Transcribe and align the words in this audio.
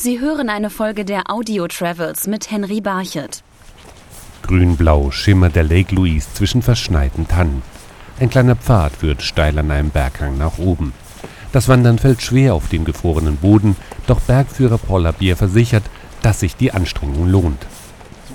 Sie 0.00 0.20
hören 0.20 0.48
eine 0.48 0.70
Folge 0.70 1.04
der 1.04 1.28
Audio 1.28 1.66
Travels 1.66 2.28
mit 2.28 2.52
Henry 2.52 2.80
Barchet. 2.80 3.42
Grün-blau 4.42 5.10
schimmert 5.10 5.56
der 5.56 5.64
Lake 5.64 5.92
Louise 5.92 6.28
zwischen 6.34 6.62
verschneiten 6.62 7.26
Tannen. 7.26 7.62
Ein 8.20 8.30
kleiner 8.30 8.54
Pfad 8.54 8.92
führt 8.92 9.22
steil 9.22 9.58
an 9.58 9.72
einem 9.72 9.90
Berghang 9.90 10.38
nach 10.38 10.58
oben. 10.58 10.92
Das 11.50 11.66
Wandern 11.66 11.98
fällt 11.98 12.22
schwer 12.22 12.54
auf 12.54 12.68
den 12.68 12.84
gefrorenen 12.84 13.38
Boden, 13.38 13.74
doch 14.06 14.20
Bergführer 14.20 14.78
Paul 14.78 15.02
Labier 15.02 15.36
versichert, 15.36 15.82
dass 16.22 16.38
sich 16.38 16.54
die 16.54 16.70
Anstrengung 16.70 17.28
lohnt. 17.28 17.66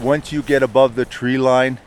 Once 0.04 0.32
you 0.32 0.44
get 0.44 0.64
above 0.64 0.96
the 0.98 1.06
tree 1.06 1.38
line, 1.38 1.78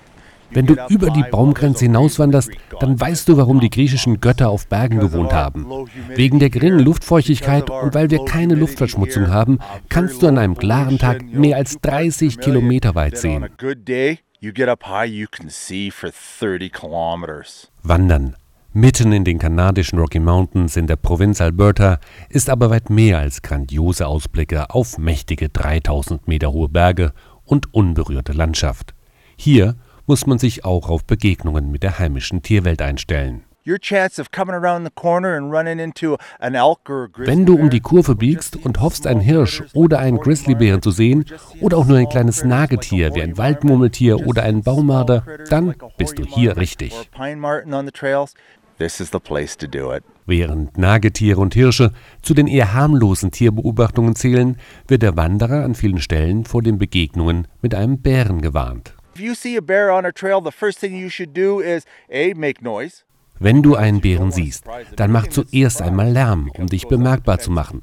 Wenn 0.50 0.66
du 0.66 0.76
über 0.88 1.10
die 1.10 1.24
Baumgrenze 1.30 1.86
hinauswanderst, 1.86 2.50
dann 2.80 3.00
weißt 3.00 3.28
du, 3.28 3.36
warum 3.36 3.60
die 3.60 3.70
griechischen 3.70 4.20
Götter 4.20 4.48
auf 4.48 4.66
Bergen 4.68 5.00
gewohnt 5.00 5.32
haben. 5.32 5.66
Wegen 6.14 6.38
der 6.38 6.50
geringen 6.50 6.80
Luftfeuchtigkeit 6.80 7.70
und 7.70 7.94
weil 7.94 8.10
wir 8.10 8.24
keine 8.24 8.54
Luftverschmutzung 8.54 9.28
haben, 9.28 9.58
kannst 9.88 10.22
du 10.22 10.26
an 10.26 10.38
einem 10.38 10.56
klaren 10.56 10.98
Tag 10.98 11.22
mehr 11.24 11.56
als 11.56 11.80
30 11.80 12.40
Kilometer 12.40 12.94
weit 12.94 13.18
sehen. 13.18 13.46
good 13.58 13.86
day, 13.88 14.20
you 14.40 14.52
get 14.52 14.68
up 14.68 14.84
high, 14.86 15.10
you 15.10 15.26
can 15.30 15.48
see 15.48 15.90
for 15.90 16.10
30 16.40 16.72
kilometers. 16.72 17.70
Wandern 17.82 18.36
mitten 18.72 19.12
in 19.12 19.24
den 19.24 19.38
kanadischen 19.38 19.98
Rocky 19.98 20.20
Mountains 20.20 20.76
in 20.76 20.86
der 20.86 20.96
Provinz 20.96 21.40
Alberta 21.40 21.98
ist 22.28 22.50
aber 22.50 22.68
weit 22.68 22.90
mehr 22.90 23.18
als 23.18 23.40
grandiose 23.40 24.06
Ausblicke 24.06 24.68
auf 24.70 24.98
mächtige 24.98 25.48
3000 25.48 26.28
Meter 26.28 26.52
hohe 26.52 26.68
Berge 26.68 27.12
und 27.44 27.72
unberührte 27.72 28.32
Landschaft. 28.32 28.94
Hier 29.36 29.76
muss 30.06 30.26
man 30.26 30.38
sich 30.38 30.64
auch 30.64 30.88
auf 30.88 31.04
Begegnungen 31.04 31.70
mit 31.70 31.82
der 31.82 31.98
heimischen 31.98 32.40
Tierwelt 32.42 32.80
einstellen. 32.82 33.44
Wenn 33.64 33.80
du 37.46 37.58
um 37.58 37.68
die 37.68 37.80
Kurve 37.80 38.14
biegst 38.14 38.64
und 38.64 38.80
hoffst, 38.80 39.08
einen 39.08 39.20
Hirsch 39.20 39.64
oder 39.74 39.98
einen 39.98 40.18
Grizzlybären 40.18 40.82
zu 40.82 40.92
sehen 40.92 41.24
oder 41.60 41.78
auch 41.78 41.86
nur 41.86 41.98
ein 41.98 42.08
kleines 42.08 42.44
Nagetier 42.44 43.16
wie 43.16 43.22
ein 43.22 43.36
Waldmurmeltier 43.36 44.24
oder 44.24 44.44
einen 44.44 44.62
Baumarder, 44.62 45.24
dann 45.50 45.74
bist 45.98 46.16
du 46.16 46.24
hier 46.24 46.56
richtig. 46.56 46.94
Während 50.26 50.78
Nagetiere 50.78 51.40
und 51.40 51.54
Hirsche 51.54 51.92
zu 52.22 52.34
den 52.34 52.46
eher 52.46 52.72
harmlosen 52.72 53.32
Tierbeobachtungen 53.32 54.14
zählen, 54.14 54.58
wird 54.86 55.02
der 55.02 55.16
Wanderer 55.16 55.64
an 55.64 55.74
vielen 55.74 56.00
Stellen 56.00 56.44
vor 56.44 56.62
den 56.62 56.78
Begegnungen 56.78 57.48
mit 57.62 57.74
einem 57.74 58.00
Bären 58.00 58.42
gewarnt. 58.42 58.95
If 59.16 59.22
you 59.22 59.34
see 59.34 59.56
a 59.56 59.62
bear 59.62 59.90
on 59.90 60.04
a 60.04 60.12
trail, 60.12 60.42
the 60.42 60.52
first 60.52 60.78
thing 60.78 60.94
you 60.94 61.08
should 61.08 61.32
do 61.32 61.58
is 61.58 61.86
A, 62.12 62.34
make 62.34 62.62
noise. 62.62 63.02
Wenn 63.38 63.62
du 63.62 63.74
einen 63.74 64.02
Bären 64.02 64.30
siehst, 64.30 64.64
dann 64.94 65.10
mach 65.10 65.28
zuerst 65.28 65.80
einmal 65.80 66.10
Lärm, 66.12 66.50
um 66.58 66.66
dich 66.66 66.86
bemerkbar 66.86 67.38
zu 67.38 67.50
machen. 67.50 67.80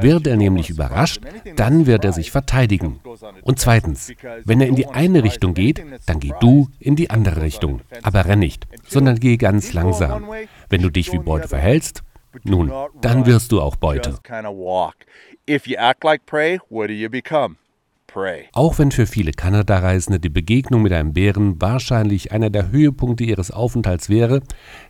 Wird 0.00 0.28
er 0.28 0.36
nämlich 0.36 0.70
überrascht, 0.70 1.20
dann 1.56 1.86
wird 1.86 2.04
er 2.04 2.12
sich 2.12 2.30
verteidigen. 2.30 3.00
Und 3.42 3.58
zweitens, 3.58 4.12
wenn 4.44 4.60
er 4.60 4.68
in 4.68 4.76
die 4.76 4.86
eine 4.86 5.24
Richtung 5.24 5.52
geht, 5.52 5.84
dann 6.06 6.20
geh 6.20 6.32
du 6.38 6.68
in 6.78 6.94
die 6.94 7.10
andere 7.10 7.42
Richtung. 7.42 7.80
Aber 8.04 8.26
renn 8.26 8.38
nicht, 8.38 8.68
sondern 8.86 9.18
geh 9.18 9.36
ganz 9.36 9.72
langsam. 9.72 10.30
Wenn 10.68 10.82
du 10.82 10.90
dich 10.90 11.12
wie 11.12 11.18
Beute 11.18 11.48
verhältst, 11.48 12.04
nun, 12.44 12.72
dann 13.00 13.26
wirst 13.26 13.50
du 13.50 13.60
auch 13.60 13.74
Beute. 13.74 14.16
Auch 18.52 18.78
wenn 18.78 18.90
für 18.90 19.06
viele 19.06 19.32
Kanada-Reisende 19.32 20.18
die 20.18 20.28
Begegnung 20.28 20.82
mit 20.82 20.92
einem 20.92 21.12
Bären 21.12 21.60
wahrscheinlich 21.60 22.32
einer 22.32 22.50
der 22.50 22.70
Höhepunkte 22.70 23.24
ihres 23.24 23.50
Aufenthalts 23.50 24.08
wäre, 24.08 24.40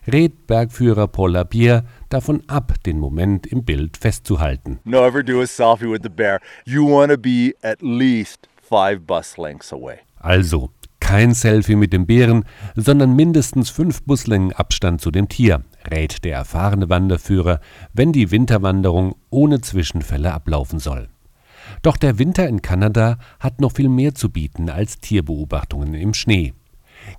rät 0.07 0.47
Bergführer 0.47 1.07
Paul 1.07 1.33
Lapierre 1.33 1.83
davon 2.09 2.43
ab, 2.47 2.73
den 2.85 2.97
Moment 2.97 3.45
im 3.47 3.63
Bild 3.63 3.97
festzuhalten. 3.97 4.79
Never 4.83 5.21
do 5.23 5.41
a 5.41 5.45
selfie 5.45 5.89
with 5.89 6.01
the 6.03 6.09
bear. 6.09 6.39
You 6.65 6.87
want 6.87 7.11
to 7.11 7.17
be 7.17 7.53
at 7.61 7.81
least 7.81 8.47
five 8.61 9.01
bus 9.01 9.37
lengths 9.37 9.73
away. 9.73 9.99
Also, 10.17 10.71
kein 10.99 11.33
Selfie 11.33 11.75
mit 11.75 11.91
dem 11.91 12.05
Bären, 12.05 12.45
sondern 12.75 13.15
mindestens 13.15 13.69
fünf 13.69 14.03
Buslängen 14.03 14.53
Abstand 14.53 15.01
zu 15.01 15.11
dem 15.11 15.27
Tier, 15.27 15.63
rät 15.89 16.23
der 16.23 16.37
erfahrene 16.37 16.89
Wanderführer, 16.89 17.61
wenn 17.93 18.11
die 18.11 18.31
Winterwanderung 18.31 19.15
ohne 19.29 19.61
Zwischenfälle 19.61 20.33
ablaufen 20.33 20.79
soll. 20.79 21.09
Doch 21.81 21.97
der 21.97 22.19
Winter 22.19 22.47
in 22.47 22.61
Kanada 22.61 23.17
hat 23.39 23.61
noch 23.61 23.73
viel 23.73 23.89
mehr 23.89 24.13
zu 24.13 24.29
bieten 24.29 24.69
als 24.69 24.99
Tierbeobachtungen 24.99 25.93
im 25.93 26.13
Schnee. 26.13 26.53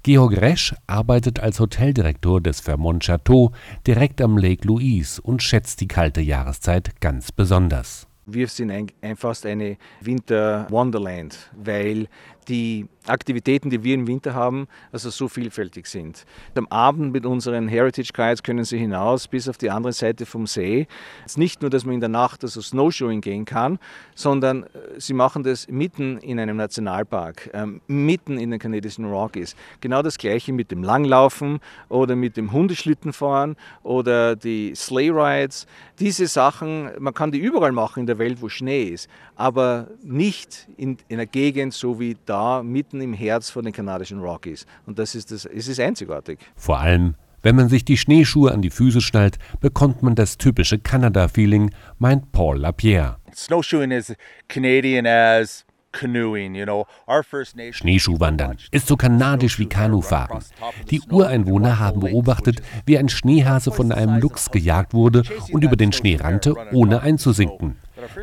Georg 0.03 0.37
Resch 0.37 0.75
arbeitet 0.87 1.41
als 1.41 1.59
Hoteldirektor 1.59 2.41
des 2.41 2.61
Vermont 2.61 3.03
Chateau 3.03 3.53
direkt 3.87 4.21
am 4.21 4.37
Lake 4.37 4.67
Louise 4.67 5.21
und 5.21 5.43
schätzt 5.43 5.81
die 5.81 5.89
kalte 5.89 6.21
Jahreszeit 6.21 7.01
ganz 7.01 7.33
besonders. 7.33 8.10
Wir 8.33 8.49
sind 8.49 8.71
ein, 8.71 8.87
ein 9.03 9.17
fast 9.17 9.47
eine 9.47 9.77
Winter-Wonderland, 10.01 11.51
weil 11.57 12.09
die 12.51 12.87
Aktivitäten, 13.07 13.71
die 13.71 13.83
wir 13.83 13.95
im 13.95 14.07
Winter 14.07 14.35
haben, 14.35 14.69
also 14.93 15.09
so 15.11 15.29
vielfältig 15.29 15.87
sind. 15.87 16.27
Am 16.55 16.67
Abend 16.69 17.13
mit 17.13 17.25
unseren 17.25 17.67
Heritage 17.67 18.11
Guides 18.13 18.43
können 18.43 18.65
Sie 18.65 18.77
hinaus 18.77 19.27
bis 19.27 19.49
auf 19.49 19.57
die 19.57 19.71
andere 19.71 19.93
Seite 19.93 20.27
vom 20.27 20.47
See. 20.47 20.87
Es 21.25 21.33
ist 21.33 21.39
nicht 21.39 21.63
nur, 21.63 21.71
dass 21.71 21.85
man 21.85 21.95
in 21.95 22.01
der 22.01 22.11
Nacht 22.11 22.45
also 22.45 22.61
Snowshoeing 22.61 23.21
gehen 23.21 23.47
kann, 23.47 23.79
sondern 24.15 24.65
äh, 24.65 24.69
Sie 24.99 25.15
machen 25.15 25.43
das 25.43 25.67
mitten 25.69 26.19
in 26.19 26.39
einem 26.39 26.57
Nationalpark, 26.57 27.51
ähm, 27.55 27.81
mitten 27.87 28.39
in 28.39 28.51
den 28.51 28.61
kanadischen 28.61 29.07
Rockies. 29.07 29.57
Genau 29.81 30.03
das 30.03 30.19
gleiche 30.19 30.53
mit 30.53 30.71
dem 30.71 30.83
Langlaufen 30.83 31.61
oder 31.89 32.17
mit 32.17 32.37
dem 32.37 32.53
Hundeschlittenfahren 32.53 33.57
oder 33.83 34.37
die 34.37 34.75
Sleigh 34.75 35.11
Rides. 35.11 35.67
Diese 35.99 36.27
Sachen, 36.27 36.91
man 36.99 37.15
kann 37.15 37.33
die 37.33 37.39
überall 37.39 37.73
machen 37.73 38.01
in 38.01 38.07
der 38.07 38.19
Welt, 38.21 38.41
wo 38.41 38.49
Schnee 38.49 38.85
ist, 38.85 39.09
aber 39.35 39.89
nicht 40.05 40.69
in, 40.77 40.99
in 41.09 41.19
einer 41.19 41.27
Gegend 41.27 41.75
so 41.75 41.99
wie 41.99 42.17
da, 42.27 42.63
mitten 42.63 43.01
im 43.01 43.13
Herz 43.13 43.51
von 43.51 43.65
den 43.65 43.73
kanadischen 43.73 44.21
Rockies. 44.21 44.67
Und 44.87 45.01
das 45.01 45.17
ist, 45.17 45.33
das, 45.33 45.45
es 45.45 45.67
ist 45.67 45.81
einzigartig. 45.81 46.39
Vor 46.55 46.79
allem, 46.79 47.17
wenn 47.43 47.57
man 47.57 47.69
sich 47.69 47.85
die 47.85 47.97
Schneeschuhe 47.97 48.53
an 48.53 48.63
die 48.63 48.71
Füße 48.71 49.01
schnallt, 49.01 49.39
bekommt 49.61 50.05
man 50.05 50.15
das 50.15 50.39
typische 50.39 50.79
Kanada-Feeling, 50.79 51.73
meint 51.99 52.31
Paul 52.31 52.59
Lapierre. 52.59 53.17
Snowshoeing 53.35 53.91
is 53.91 54.15
Canadian 54.49 55.07
as 55.07 55.65
canoeing, 55.93 56.55
you 56.55 56.65
know. 56.65 56.87
Our 57.09 57.23
First 57.23 57.57
Nation 57.57 57.75
Schneeschuhwandern 57.75 58.59
ist 58.71 58.87
so 58.87 58.97
kanadisch 58.97 59.59
wie 59.59 59.67
Kanufahren. 59.67 60.43
Die 60.91 61.01
Ureinwohner 61.11 61.79
haben 61.79 62.01
beobachtet, 62.01 62.63
wie 62.87 62.99
ein 62.99 63.09
Schneehase 63.09 63.73
von 63.73 63.93
einem 63.93 64.21
Luchs 64.21 64.51
gejagt 64.51 64.95
wurde 64.95 65.23
und 65.53 65.65
über 65.65 65.77
den 65.77 65.93
Schnee 65.93 66.17
rannte, 66.17 66.55
ohne 66.73 67.01
einzusinken. 67.01 67.77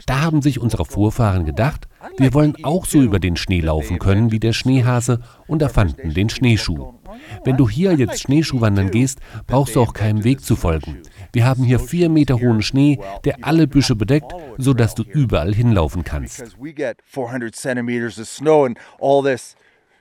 Da 0.06 0.22
haben 0.22 0.42
sich 0.42 0.60
unsere 0.60 0.86
Vorfahren 0.86 1.46
gedacht, 1.46 1.88
wir 2.18 2.34
wollen 2.34 2.56
auch 2.64 2.86
so 2.86 3.02
über 3.02 3.20
den 3.20 3.36
Schnee 3.36 3.62
laufen 3.62 4.00
können 4.00 4.32
wie 4.32 4.40
der 4.40 4.54
Schneehase 4.54 5.22
und 5.48 5.62
erfanden 5.62 6.14
den 6.14 6.30
Schneeschuh. 6.30 6.94
Wenn 7.44 7.58
du 7.58 7.70
hier 7.70 7.94
jetzt 7.94 8.22
Schneeschuhwandern 8.22 8.92
gehst, 8.92 9.20
brauchst 9.46 9.76
du 9.76 9.82
auch 9.82 9.94
keinem 9.94 10.24
Weg 10.24 10.42
zu 10.42 10.56
folgen. 10.56 11.02
Wir 11.34 11.46
haben 11.46 11.64
hier 11.64 11.80
vier 11.80 12.10
Meter 12.10 12.40
hohen 12.40 12.62
Schnee, 12.62 13.00
der 13.26 13.38
alle 13.42 13.68
Büsche 13.68 13.96
bedeckt, 13.96 14.32
sodass 14.58 14.96
du 14.96 15.04
überall 15.04 15.54
hinlaufen 15.54 16.04
kannst. 16.04 16.44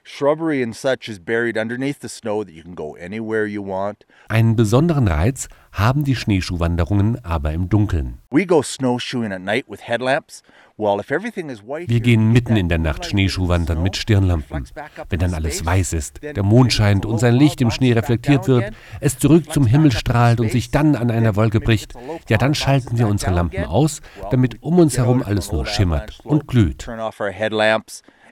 Because 0.06 0.20
we 0.20 0.56
get 0.56 0.56
400 0.56 0.56
centimeters 0.56 0.56
of 0.56 0.56
snow 0.56 0.56
and 0.56 0.56
all 0.56 0.56
this 0.56 0.56
shrubbery 0.56 0.62
and 0.62 0.76
such 0.76 1.08
is 1.08 1.18
buried 1.18 1.58
underneath 1.58 2.00
the 2.00 2.08
snow 2.08 2.44
that 2.44 2.52
you 2.52 2.62
can 2.62 2.74
go 2.74 2.94
anywhere 2.94 3.46
you 3.46 3.62
want. 3.62 4.04
Einen 4.28 4.56
besonderen 4.56 5.08
Reiz 5.08 5.48
haben 5.72 6.04
die 6.04 6.16
Schneeschuhwanderungen 6.16 7.24
aber 7.24 7.52
im 7.52 7.68
Dunkeln. 7.68 8.18
We 8.30 8.46
go 8.46 8.62
snowshoeing 8.62 9.32
at 9.32 9.42
night 9.42 9.68
with 9.68 9.80
headlamps. 9.82 10.42
Well, 10.78 11.00
if 11.00 11.10
everything 11.10 11.48
is 11.48 11.62
white, 11.62 11.88
Wir 11.88 12.00
gehen 12.00 12.32
mitten 12.32 12.54
in 12.54 12.68
der 12.68 12.78
Nacht 12.78 13.06
Schneeschuhwandern 13.06 13.82
mit 13.82 13.96
Stirnlampen. 13.96 14.68
Wenn 15.08 15.18
dann 15.18 15.32
alles 15.32 15.64
weiß 15.64 15.94
ist, 15.94 16.22
der 16.22 16.42
Mond 16.42 16.72
scheint 16.72 17.06
und 17.06 17.18
sein 17.18 17.34
Licht 17.34 17.62
im 17.62 17.70
Schnee 17.70 17.92
reflektiert 17.92 18.46
wird, 18.46 18.74
es 19.00 19.18
zurück 19.18 19.50
zum 19.52 19.66
Himmel 19.66 19.92
strahlt 19.92 20.38
und 20.38 20.52
sich 20.52 20.70
dann 20.70 20.94
an 20.94 21.10
einer 21.10 21.34
Wolke 21.34 21.60
bricht, 21.60 21.94
ja 22.28 22.36
dann 22.36 22.54
schalten 22.54 22.98
wir 22.98 23.08
unsere 23.08 23.32
Lampen 23.32 23.64
aus, 23.64 24.02
damit 24.30 24.62
um 24.62 24.78
uns 24.78 24.98
herum 24.98 25.22
alles 25.22 25.50
nur 25.50 25.64
schimmert 25.64 26.20
und 26.24 26.46
glüht. 26.46 26.86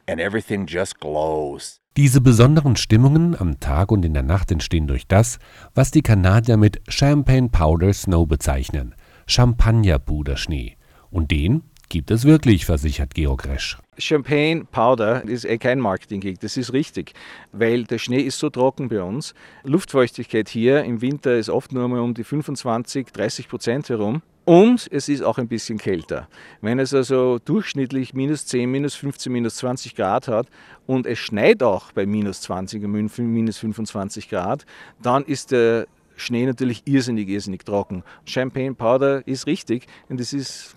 And 0.06 0.20
everything 0.20 0.66
just 0.66 1.00
glows. 1.00 1.80
Diese 1.96 2.20
besonderen 2.20 2.76
Stimmungen 2.76 3.34
am 3.38 3.60
Tag 3.60 3.90
und 3.90 4.04
in 4.04 4.12
der 4.12 4.22
Nacht 4.22 4.50
entstehen 4.50 4.86
durch 4.86 5.06
das, 5.06 5.38
was 5.74 5.92
die 5.92 6.02
Kanadier 6.02 6.56
mit 6.56 6.82
Champagne 6.88 7.48
Powder 7.48 7.92
Snow 7.92 8.26
bezeichnen, 8.26 8.94
Champagnerpuderschnee. 9.26 10.76
Und 11.10 11.30
den 11.30 11.62
gibt 11.88 12.10
es 12.10 12.24
wirklich, 12.24 12.66
versichert 12.66 13.14
Georg 13.14 13.46
Resch. 13.46 13.78
Champagne 13.96 14.64
Powder 14.64 15.24
ist 15.24 15.44
eh 15.44 15.56
kein 15.56 15.78
Marketing-Gig, 15.78 16.38
das 16.40 16.56
ist 16.56 16.72
richtig, 16.72 17.12
weil 17.52 17.84
der 17.84 17.98
Schnee 17.98 18.20
ist 18.20 18.40
so 18.40 18.50
trocken 18.50 18.88
bei 18.88 19.00
uns. 19.00 19.32
Luftfeuchtigkeit 19.62 20.48
hier 20.48 20.82
im 20.84 21.00
Winter 21.00 21.36
ist 21.36 21.48
oft 21.48 21.72
nur 21.72 21.86
mal 21.88 22.00
um 22.00 22.12
die 22.12 22.24
25, 22.24 23.12
30 23.12 23.48
Prozent 23.48 23.88
herum. 23.88 24.22
Und 24.44 24.88
es 24.92 25.08
ist 25.08 25.22
auch 25.22 25.38
ein 25.38 25.48
bisschen 25.48 25.78
kälter. 25.78 26.28
Wenn 26.60 26.78
es 26.78 26.92
also 26.92 27.38
durchschnittlich 27.38 28.12
minus 28.12 28.44
10, 28.46 28.70
minus 28.70 28.94
15, 28.94 29.32
minus 29.32 29.56
20 29.56 29.94
Grad 29.94 30.28
hat 30.28 30.48
und 30.86 31.06
es 31.06 31.18
schneit 31.18 31.62
auch 31.62 31.92
bei 31.92 32.04
minus 32.04 32.42
20 32.42 32.84
und 32.84 33.10
minus 33.18 33.58
25 33.58 34.28
Grad, 34.28 34.66
dann 35.02 35.24
ist 35.24 35.50
der 35.50 35.86
Schnee 36.16 36.44
natürlich 36.46 36.82
irrsinnig, 36.84 37.28
irrsinnig 37.28 37.64
trocken. 37.64 38.04
Champagne 38.26 38.74
Powder 38.74 39.26
ist 39.26 39.46
richtig 39.46 39.86
und 40.08 40.20
es 40.20 40.32
ist 40.32 40.76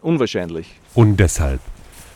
unwahrscheinlich. 0.00 0.80
Und 0.94 1.18
deshalb, 1.18 1.60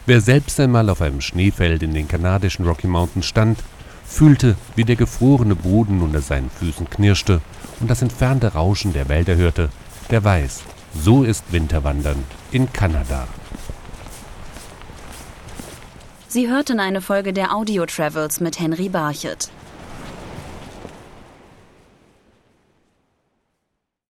wer 0.07 0.21
selbst 0.23 0.59
einmal 0.59 0.89
auf 0.89 1.03
einem 1.03 1.21
Schneefeld 1.21 1.83
in 1.83 1.93
den 1.93 2.09
kanadischen 2.09 2.67
Rocky 2.67 2.87
Mountains 2.87 3.27
stand, 3.27 3.59
fühlte, 4.07 4.57
wie 4.75 4.85
der 4.85 4.97
gefrorene 4.97 5.55
Boden 5.55 6.01
unter 6.01 6.23
seinen 6.23 6.49
Füßen 6.49 6.89
knirschte 6.89 7.43
und 7.79 7.91
das 7.91 8.01
entfernte 8.01 8.55
Rauschen 8.55 8.95
der 8.95 9.11
Wälder 9.11 9.37
hörte, 9.37 9.69
der 10.11 10.25
weiß, 10.25 10.63
so 11.03 11.23
ist 11.23 11.45
Winterwandern 11.53 12.25
in 12.51 12.73
Kanada. 12.73 13.29
Sie 16.29 16.49
hörten 16.49 16.81
eine 16.81 17.01
Folge 17.01 17.33
der 17.33 17.55
Audio 17.55 17.87
Travels 17.87 18.41
mit 18.41 18.59
Henry 18.59 18.89
Barchet. 18.89 19.51